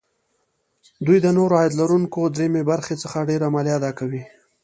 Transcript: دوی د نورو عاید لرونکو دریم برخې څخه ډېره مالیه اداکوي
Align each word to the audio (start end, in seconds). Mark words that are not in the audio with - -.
دوی 1.05 1.17
د 1.21 1.27
نورو 1.37 1.53
عاید 1.59 1.73
لرونکو 1.79 2.19
دریم 2.35 2.53
برخې 2.71 2.95
څخه 3.03 3.27
ډېره 3.29 3.45
مالیه 3.53 3.75
اداکوي 3.77 4.23